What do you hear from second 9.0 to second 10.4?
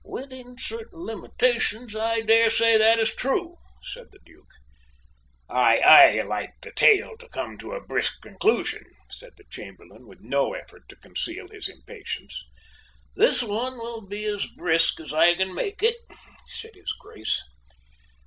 said the Chamberlain, with